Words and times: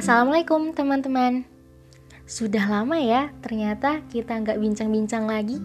Assalamualaikum 0.00 0.72
teman-teman. 0.72 1.44
Sudah 2.24 2.64
lama 2.72 2.96
ya 2.96 3.36
ternyata 3.44 4.00
kita 4.08 4.32
nggak 4.32 4.56
bincang-bincang 4.56 5.28
lagi. 5.28 5.60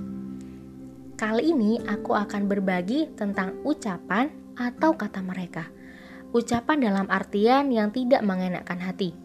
Kali 1.16 1.56
ini 1.56 1.80
aku 1.80 2.12
akan 2.12 2.44
berbagi 2.44 3.16
tentang 3.16 3.56
ucapan 3.64 4.28
atau 4.60 4.92
kata 4.92 5.24
mereka. 5.24 5.72
Ucapan 6.36 6.84
dalam 6.84 7.08
artian 7.08 7.72
yang 7.72 7.96
tidak 7.96 8.28
mengenakkan 8.28 8.76
hati. 8.76 9.16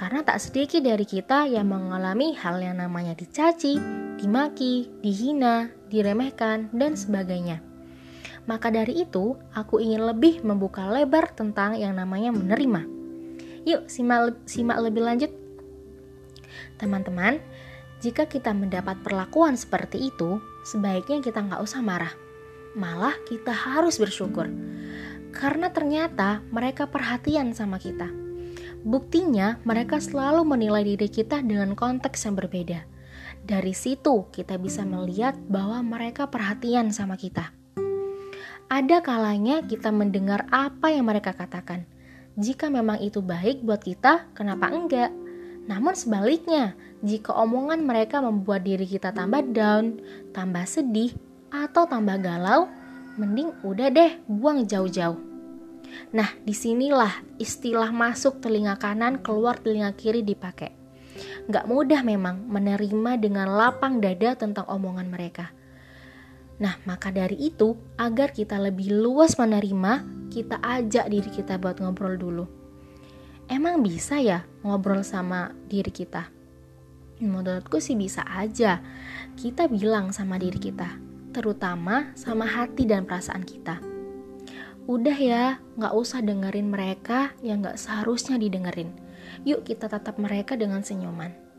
Karena 0.00 0.24
tak 0.24 0.40
sedikit 0.40 0.88
dari 0.88 1.04
kita 1.04 1.44
yang 1.44 1.68
mengalami 1.68 2.32
hal 2.32 2.64
yang 2.64 2.80
namanya 2.80 3.12
dicaci, 3.12 3.76
dimaki, 4.16 4.88
dihina, 5.04 5.68
diremehkan, 5.92 6.72
dan 6.72 6.96
sebagainya. 6.96 7.60
Maka 8.48 8.72
dari 8.72 9.04
itu, 9.04 9.36
aku 9.52 9.84
ingin 9.84 10.00
lebih 10.00 10.40
membuka 10.40 10.88
lebar 10.88 11.28
tentang 11.36 11.76
yang 11.76 11.92
namanya 11.92 12.32
menerima. 12.32 12.99
Yuk, 13.68 13.88
simak, 13.92 14.40
simak 14.48 14.80
lebih 14.80 15.04
lanjut. 15.04 15.32
Teman-teman, 16.80 17.40
jika 18.00 18.24
kita 18.24 18.56
mendapat 18.56 19.04
perlakuan 19.04 19.60
seperti 19.60 20.08
itu, 20.08 20.40
sebaiknya 20.64 21.20
kita 21.20 21.44
nggak 21.44 21.60
usah 21.60 21.84
marah. 21.84 22.12
Malah 22.72 23.12
kita 23.28 23.52
harus 23.52 24.00
bersyukur. 24.00 24.48
Karena 25.30 25.68
ternyata 25.68 26.40
mereka 26.48 26.88
perhatian 26.88 27.52
sama 27.52 27.76
kita. 27.76 28.08
Buktinya, 28.80 29.60
mereka 29.68 30.00
selalu 30.00 30.48
menilai 30.48 30.80
diri 30.96 31.12
kita 31.12 31.44
dengan 31.44 31.76
konteks 31.76 32.24
yang 32.24 32.40
berbeda. 32.40 32.88
Dari 33.44 33.76
situ, 33.76 34.32
kita 34.32 34.56
bisa 34.56 34.88
melihat 34.88 35.36
bahwa 35.52 35.84
mereka 35.84 36.32
perhatian 36.32 36.88
sama 36.88 37.20
kita. 37.20 37.52
Ada 38.72 39.04
kalanya 39.04 39.60
kita 39.66 39.92
mendengar 39.92 40.48
apa 40.48 40.88
yang 40.88 41.04
mereka 41.04 41.36
katakan. 41.36 41.84
Jika 42.40 42.72
memang 42.72 43.04
itu 43.04 43.20
baik 43.20 43.60
buat 43.60 43.84
kita, 43.84 44.32
kenapa 44.32 44.72
enggak? 44.72 45.12
Namun 45.68 45.92
sebaliknya, 45.92 46.72
jika 47.04 47.36
omongan 47.36 47.84
mereka 47.84 48.24
membuat 48.24 48.64
diri 48.64 48.88
kita 48.88 49.12
tambah 49.12 49.44
down, 49.52 50.00
tambah 50.32 50.64
sedih, 50.64 51.12
atau 51.52 51.84
tambah 51.84 52.16
galau, 52.16 52.64
mending 53.20 53.52
udah 53.60 53.92
deh 53.92 54.12
buang 54.24 54.64
jauh-jauh. 54.64 55.20
Nah, 56.16 56.32
di 56.40 56.56
sinilah 56.56 57.12
istilah 57.36 57.92
masuk 57.92 58.40
telinga 58.40 58.80
kanan 58.80 59.20
keluar 59.20 59.60
telinga 59.60 59.92
kiri 59.92 60.24
dipakai. 60.24 60.72
Gak 61.50 61.68
mudah 61.68 62.00
memang 62.00 62.48
menerima 62.48 63.20
dengan 63.20 63.52
lapang 63.52 64.00
dada 64.00 64.32
tentang 64.32 64.64
omongan 64.64 65.12
mereka. 65.12 65.52
Nah, 66.60 66.76
maka 66.84 67.08
dari 67.08 67.40
itu, 67.40 67.72
agar 67.96 68.36
kita 68.36 68.60
lebih 68.60 68.92
luas 68.92 69.40
menerima, 69.40 70.04
kita 70.28 70.60
ajak 70.60 71.08
diri 71.08 71.30
kita 71.32 71.56
buat 71.56 71.80
ngobrol 71.80 72.20
dulu. 72.20 72.44
Emang 73.50 73.82
bisa 73.82 74.20
ya 74.20 74.46
ngobrol 74.62 75.02
sama 75.02 75.56
diri 75.66 75.90
kita? 75.90 76.30
Menurutku 77.20 77.80
sih 77.82 77.96
bisa 77.96 78.22
aja. 78.28 78.78
Kita 79.34 79.66
bilang 79.66 80.12
sama 80.12 80.36
diri 80.36 80.60
kita, 80.60 81.00
terutama 81.32 82.12
sama 82.14 82.44
hati 82.44 82.86
dan 82.86 83.08
perasaan 83.08 83.42
kita. 83.42 83.80
Udah 84.84 85.16
ya, 85.16 85.58
gak 85.80 85.96
usah 85.96 86.20
dengerin 86.20 86.68
mereka 86.70 87.32
yang 87.42 87.64
gak 87.64 87.80
seharusnya 87.80 88.36
didengerin. 88.36 88.92
Yuk 89.48 89.64
kita 89.64 89.88
tatap 89.88 90.20
mereka 90.20 90.56
dengan 90.60 90.84
senyuman. 90.84 91.49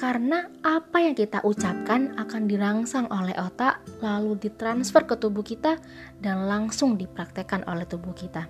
Karena 0.00 0.48
apa 0.64 1.04
yang 1.04 1.12
kita 1.12 1.44
ucapkan 1.44 2.16
akan 2.16 2.48
dirangsang 2.48 3.04
oleh 3.12 3.36
otak, 3.36 3.84
lalu 4.00 4.32
ditransfer 4.40 5.04
ke 5.04 5.12
tubuh 5.20 5.44
kita, 5.44 5.76
dan 6.24 6.48
langsung 6.48 6.96
dipraktekkan 6.96 7.68
oleh 7.68 7.84
tubuh 7.84 8.16
kita. 8.16 8.48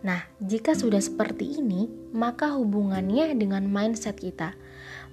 Nah, 0.00 0.24
jika 0.40 0.72
sudah 0.72 0.96
seperti 0.96 1.60
ini, 1.60 1.92
maka 2.16 2.56
hubungannya 2.56 3.36
dengan 3.36 3.68
mindset 3.68 4.16
kita. 4.16 4.56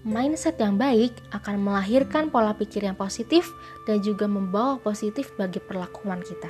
Mindset 0.08 0.64
yang 0.64 0.80
baik 0.80 1.12
akan 1.36 1.60
melahirkan 1.60 2.32
pola 2.32 2.56
pikir 2.56 2.88
yang 2.88 2.96
positif 2.96 3.44
dan 3.84 4.00
juga 4.00 4.32
membawa 4.32 4.80
positif 4.80 5.36
bagi 5.36 5.60
perlakuan 5.60 6.24
kita. 6.24 6.48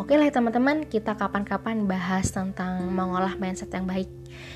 Oke 0.00 0.16
lah 0.16 0.32
teman-teman, 0.32 0.88
kita 0.88 1.12
kapan-kapan 1.12 1.84
bahas 1.84 2.32
tentang 2.32 2.88
mengolah 2.88 3.36
mindset 3.36 3.68
yang 3.76 3.84
baik. 3.84 4.08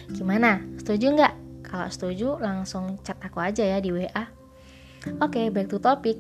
Gimana? 0.09 0.65
Setuju 0.81 1.13
nggak? 1.13 1.46
Kalau 1.67 1.91
setuju 1.91 2.39
langsung 2.39 3.03
chat 3.03 3.19
aku 3.19 3.43
aja 3.43 3.67
ya 3.67 3.83
di 3.83 3.91
WA. 3.91 4.25
Oke, 5.19 5.43
okay, 5.43 5.47
back 5.51 5.67
to 5.67 5.83
topic. 5.83 6.19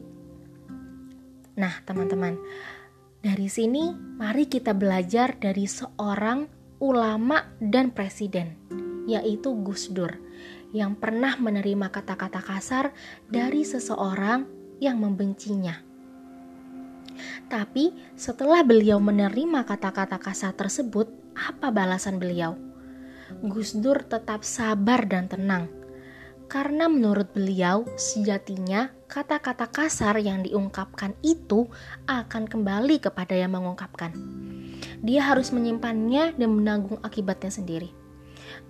Nah, 1.57 1.73
teman-teman, 1.89 2.37
dari 3.25 3.49
sini 3.49 3.95
mari 3.95 4.45
kita 4.51 4.77
belajar 4.77 5.39
dari 5.39 5.65
seorang 5.65 6.47
ulama 6.83 7.49
dan 7.63 7.95
presiden, 7.95 8.53
yaitu 9.09 9.57
Gus 9.65 9.89
Dur, 9.89 10.13
yang 10.77 10.99
pernah 10.99 11.39
menerima 11.41 11.89
kata-kata 11.89 12.45
kasar 12.45 12.93
dari 13.31 13.65
seseorang 13.65 14.45
yang 14.83 15.01
membencinya. 15.01 15.81
Tapi 17.49 17.95
setelah 18.19 18.61
beliau 18.61 19.01
menerima 19.01 19.65
kata-kata 19.65 20.21
kasar 20.21 20.53
tersebut, 20.53 21.09
apa 21.33 21.73
balasan 21.73 22.21
beliau? 22.21 22.66
Gus 23.43 23.75
Dur 23.75 24.07
tetap 24.07 24.47
sabar 24.47 25.03
dan 25.07 25.27
tenang. 25.27 25.67
Karena 26.47 26.87
menurut 26.87 27.35
beliau, 27.35 27.83
sejatinya 27.99 28.95
kata-kata 29.11 29.67
kasar 29.67 30.23
yang 30.23 30.47
diungkapkan 30.47 31.19
itu 31.27 31.67
akan 32.07 32.47
kembali 32.47 33.03
kepada 33.03 33.35
yang 33.35 33.59
mengungkapkan. 33.59 34.15
Dia 35.03 35.27
harus 35.27 35.51
menyimpannya 35.51 36.39
dan 36.39 36.51
menanggung 36.55 37.03
akibatnya 37.03 37.51
sendiri. 37.51 37.91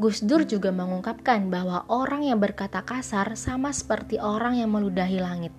Gus 0.01 0.25
Dur 0.25 0.49
juga 0.49 0.73
mengungkapkan 0.73 1.53
bahwa 1.53 1.85
orang 1.93 2.25
yang 2.25 2.41
berkata 2.41 2.81
kasar 2.81 3.37
sama 3.37 3.77
seperti 3.77 4.17
orang 4.17 4.57
yang 4.57 4.73
meludahi 4.73 5.21
langit. 5.21 5.53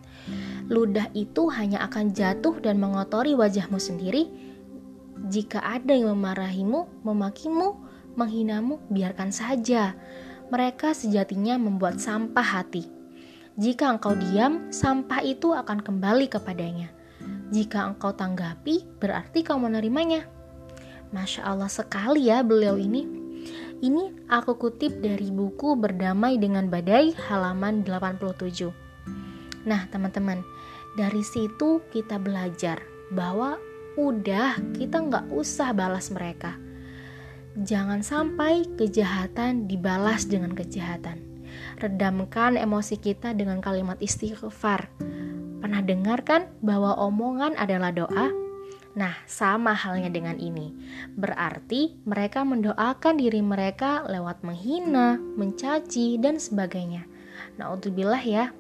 Ludah 0.68 1.07
itu 1.13 1.47
hanya 1.53 1.86
akan 1.86 2.18
jatuh 2.18 2.57
dan 2.59 2.81
mengotori 2.81 3.38
wajahmu 3.38 3.78
sendiri 3.78 4.28
jika 5.25 5.63
ada 5.63 5.97
yang 5.97 6.13
memarahimu, 6.13 6.86
memakimu, 7.02 7.87
menghinamu, 8.18 8.82
biarkan 8.90 9.30
saja. 9.30 9.94
Mereka 10.50 10.98
sejatinya 10.98 11.56
membuat 11.62 12.02
sampah 12.02 12.44
hati. 12.44 12.90
Jika 13.56 13.94
engkau 13.94 14.18
diam, 14.18 14.74
sampah 14.74 15.22
itu 15.22 15.54
akan 15.54 15.86
kembali 15.86 16.26
kepadanya. 16.28 16.90
Jika 17.54 17.94
engkau 17.94 18.12
tanggapi, 18.12 18.84
berarti 18.98 19.46
kau 19.46 19.62
menerimanya. 19.62 20.26
Masya 21.14 21.48
Allah 21.48 21.72
sekali 21.72 22.28
ya 22.28 22.44
beliau 22.44 22.76
ini. 22.76 23.08
Ini 23.78 24.28
aku 24.28 24.58
kutip 24.58 25.00
dari 25.00 25.30
buku 25.30 25.78
Berdamai 25.78 26.42
dengan 26.42 26.68
Badai 26.68 27.14
halaman 27.30 27.86
87. 27.86 28.74
Nah 29.70 29.86
teman-teman, 29.94 30.42
dari 30.98 31.22
situ 31.22 31.86
kita 31.94 32.18
belajar 32.18 32.82
bahwa 33.14 33.62
udah 33.96 34.58
kita 34.76 34.98
nggak 34.98 35.26
usah 35.30 35.72
balas 35.78 36.10
mereka 36.10 36.67
Jangan 37.57 38.06
sampai 38.06 38.69
kejahatan 38.78 39.66
dibalas 39.66 40.29
dengan 40.29 40.53
kejahatan. 40.53 41.18
Redamkan 41.81 42.53
emosi 42.53 43.01
kita 43.01 43.34
dengan 43.34 43.66
kalimat 43.66 43.97
istighfar. 43.97 44.94
Pernah 45.57 45.81
dengar 45.81 46.22
kan 46.22 46.53
bahwa 46.62 46.94
omongan 47.01 47.57
adalah 47.57 47.90
doa? 47.90 48.29
Nah, 48.94 49.13
sama 49.25 49.73
halnya 49.73 50.13
dengan 50.13 50.38
ini. 50.38 50.69
Berarti 51.18 51.97
mereka 52.06 52.45
mendoakan 52.45 53.18
diri 53.18 53.41
mereka 53.41 54.06
lewat 54.06 54.45
menghina, 54.45 55.18
mencaci, 55.18 56.22
dan 56.22 56.38
sebagainya. 56.38 57.09
Nah, 57.57 57.74
untuk 57.74 57.97
bilah 57.97 58.22
ya. 58.22 58.53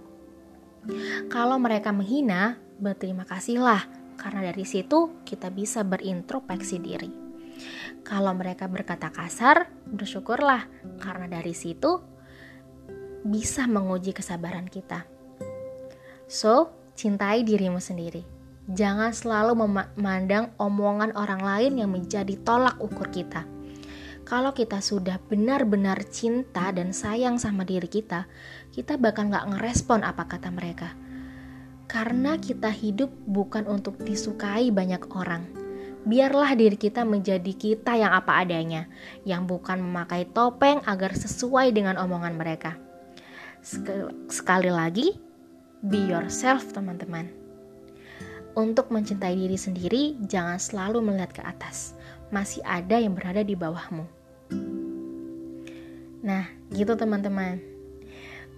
Kalau 1.29 1.61
mereka 1.61 1.93
menghina, 1.93 2.57
berterima 2.81 3.29
kasihlah 3.29 3.85
karena 4.17 4.49
dari 4.49 4.65
situ 4.65 5.21
kita 5.21 5.53
bisa 5.53 5.85
berintrospeksi 5.85 6.81
diri. 6.81 7.26
Kalau 8.03 8.31
mereka 8.33 8.71
berkata 8.71 9.11
kasar, 9.11 9.67
bersyukurlah 9.87 10.67
karena 11.03 11.27
dari 11.27 11.51
situ 11.51 11.99
bisa 13.27 13.67
menguji 13.67 14.15
kesabaran 14.15 14.71
kita. 14.71 15.03
So, 16.27 16.71
cintai 16.95 17.43
dirimu 17.43 17.79
sendiri. 17.79 18.23
Jangan 18.67 19.15
selalu 19.15 19.63
memandang 19.63 20.51
omongan 20.59 21.15
orang 21.15 21.39
lain 21.39 21.73
yang 21.79 21.91
menjadi 21.95 22.35
tolak 22.43 22.75
ukur 22.83 23.07
kita. 23.07 23.47
Kalau 24.27 24.51
kita 24.51 24.83
sudah 24.83 25.23
benar-benar 25.23 26.03
cinta 26.11 26.67
dan 26.75 26.91
sayang 26.91 27.39
sama 27.39 27.63
diri 27.63 27.87
kita, 27.87 28.27
kita 28.75 28.99
bakal 28.99 29.31
gak 29.31 29.47
ngerespon 29.55 30.03
apa 30.03 30.27
kata 30.27 30.51
mereka. 30.51 30.91
Karena 31.87 32.35
kita 32.35 32.67
hidup 32.67 33.07
bukan 33.23 33.63
untuk 33.71 33.95
disukai 34.03 34.67
banyak 34.67 34.99
orang, 35.15 35.47
biarlah 36.07 36.55
diri 36.55 36.79
kita 36.79 37.03
menjadi 37.03 37.51
kita 37.51 37.99
yang 37.99 38.15
apa 38.15 38.39
adanya, 38.39 38.87
yang 39.27 39.43
bukan 39.43 39.83
memakai 39.83 40.23
topeng 40.31 40.79
agar 40.87 41.11
sesuai 41.11 41.75
dengan 41.75 41.99
omongan 41.99 42.39
mereka. 42.39 42.79
Sekali 44.31 44.71
lagi, 44.71 45.19
be 45.83 45.99
yourself, 46.07 46.71
teman-teman. 46.71 47.27
Untuk 48.55 48.89
mencintai 48.89 49.35
diri 49.35 49.59
sendiri, 49.59 50.17
jangan 50.25 50.57
selalu 50.57 51.03
melihat 51.03 51.35
ke 51.35 51.43
atas. 51.43 51.93
Masih 52.31 52.63
ada 52.63 52.97
yang 52.97 53.13
berada 53.13 53.43
di 53.43 53.53
bawahmu. 53.53 54.07
Nah, 56.23 56.49
gitu 56.73 56.97
teman-teman. 56.97 57.59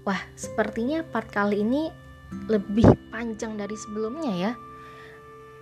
Wah, 0.07 0.21
sepertinya 0.39 1.03
part 1.03 1.27
kali 1.27 1.65
ini 1.65 1.91
lebih 2.47 2.87
panjang 3.11 3.57
dari 3.57 3.75
sebelumnya 3.75 4.33
ya. 4.37 4.53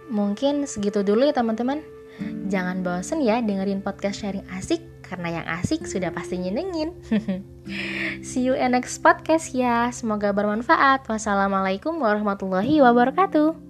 Mungkin 0.08 0.64
segitu 0.68 1.04
dulu 1.04 1.28
ya 1.28 1.36
teman-teman. 1.36 1.84
Jangan 2.50 2.82
bosen 2.82 3.22
ya 3.22 3.44
dengerin 3.44 3.86
podcast 3.86 4.26
sharing 4.26 4.46
asik 4.58 4.82
karena 5.06 5.40
yang 5.40 5.46
asik 5.62 5.86
sudah 5.86 6.10
pasti 6.10 6.42
nyenengin. 6.42 6.96
See 8.28 8.44
you 8.44 8.58
in 8.58 8.74
next 8.74 9.04
podcast 9.06 9.54
ya. 9.54 9.94
Semoga 9.94 10.34
bermanfaat. 10.34 11.06
Wassalamualaikum 11.06 12.00
warahmatullahi 12.02 12.82
wabarakatuh. 12.82 13.67